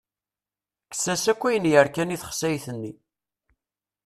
[0.85, 2.93] Kkes-as akk ayen yerkan i texsayt-nni.